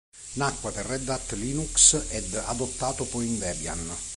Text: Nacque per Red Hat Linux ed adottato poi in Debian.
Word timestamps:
Nacque 0.37 0.71
per 0.71 0.83
Red 0.87 1.07
Hat 1.09 1.33
Linux 1.33 2.07
ed 2.09 2.33
adottato 2.33 3.05
poi 3.05 3.27
in 3.27 3.37
Debian. 3.37 3.95